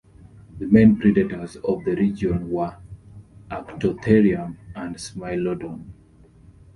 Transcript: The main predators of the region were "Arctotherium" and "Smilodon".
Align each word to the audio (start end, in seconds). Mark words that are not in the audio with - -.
The 0.57 0.65
main 0.65 0.97
predators 0.97 1.57
of 1.57 1.85
the 1.85 1.95
region 1.95 2.49
were 2.49 2.75
"Arctotherium" 3.51 4.57
and 4.75 4.95
"Smilodon". 4.95 5.93